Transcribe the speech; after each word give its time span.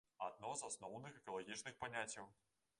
Адно 0.27 0.53
з 0.61 0.69
асноўных 0.69 1.21
экалагічных 1.21 1.79
паняццяў. 1.85 2.25